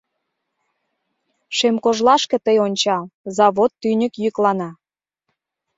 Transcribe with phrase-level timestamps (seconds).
[1.57, 3.03] Шем кожлашке тый ончал
[3.37, 4.69] Завод тӱньык йӱклана.